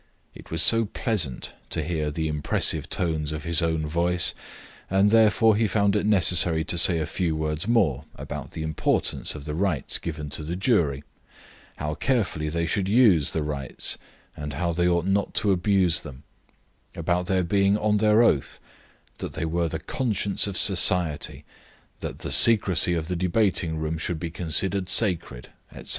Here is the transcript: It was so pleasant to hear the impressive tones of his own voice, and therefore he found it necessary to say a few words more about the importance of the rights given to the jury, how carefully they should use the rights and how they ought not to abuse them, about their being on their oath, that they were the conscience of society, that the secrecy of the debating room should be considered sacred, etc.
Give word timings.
It 0.33 0.49
was 0.49 0.63
so 0.63 0.85
pleasant 0.85 1.53
to 1.69 1.83
hear 1.83 2.09
the 2.09 2.27
impressive 2.27 2.89
tones 2.89 3.31
of 3.31 3.43
his 3.43 3.61
own 3.61 3.85
voice, 3.85 4.33
and 4.89 5.11
therefore 5.11 5.55
he 5.55 5.67
found 5.67 5.95
it 5.95 6.07
necessary 6.07 6.63
to 6.63 6.77
say 6.79 6.97
a 6.97 7.05
few 7.05 7.35
words 7.35 7.67
more 7.67 8.05
about 8.15 8.53
the 8.53 8.63
importance 8.63 9.35
of 9.35 9.45
the 9.45 9.53
rights 9.53 9.99
given 9.99 10.31
to 10.31 10.43
the 10.43 10.55
jury, 10.55 11.03
how 11.75 11.93
carefully 11.93 12.49
they 12.49 12.65
should 12.65 12.89
use 12.89 13.29
the 13.29 13.43
rights 13.43 13.99
and 14.35 14.53
how 14.53 14.73
they 14.73 14.87
ought 14.87 15.05
not 15.05 15.35
to 15.35 15.51
abuse 15.51 16.01
them, 16.01 16.23
about 16.95 17.27
their 17.27 17.43
being 17.43 17.77
on 17.77 17.97
their 17.97 18.23
oath, 18.23 18.59
that 19.19 19.33
they 19.33 19.45
were 19.45 19.69
the 19.69 19.77
conscience 19.79 20.47
of 20.47 20.57
society, 20.57 21.45
that 21.99 22.17
the 22.25 22.31
secrecy 22.31 22.95
of 22.95 23.07
the 23.07 23.15
debating 23.15 23.77
room 23.77 23.99
should 23.99 24.19
be 24.19 24.31
considered 24.31 24.89
sacred, 24.89 25.49
etc. 25.71 25.89